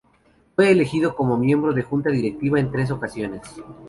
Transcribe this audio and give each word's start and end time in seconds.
Fue 0.55 0.71
elegido 0.71 1.13
como 1.15 1.37
miembro 1.37 1.73
de 1.73 1.83
la 1.83 1.87
junta 1.87 2.09
directiva 2.09 2.59
en 2.59 2.71
tres 2.71 2.89
ocasiones. 2.89 3.43